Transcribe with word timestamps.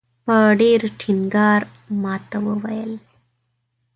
په 0.25 0.37
ډېر 0.61 0.79
ټینګار 0.99 1.61
ماته 2.03 2.37
وویل. 2.45 2.93